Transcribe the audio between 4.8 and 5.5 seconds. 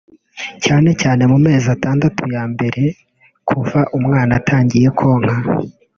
konka